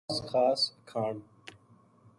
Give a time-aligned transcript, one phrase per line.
[0.09, 1.15] خاص خاص اکھان